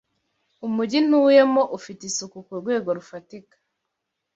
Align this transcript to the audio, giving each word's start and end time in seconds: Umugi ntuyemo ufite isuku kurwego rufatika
Umugi 0.67 0.99
ntuyemo 1.07 1.63
ufite 1.77 2.01
isuku 2.09 2.37
kurwego 2.47 2.89
rufatika 2.97 3.55